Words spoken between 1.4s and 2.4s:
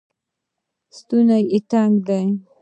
یې تنګ دی